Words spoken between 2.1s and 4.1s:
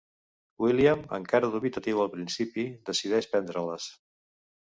principi, decideix prendre-les.